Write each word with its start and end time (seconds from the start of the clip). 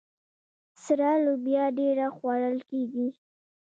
سره 0.83 1.09
لوبیا 1.25 1.65
ډیره 1.79 2.05
خوړل 2.15 2.57
کیږي. 2.69 3.07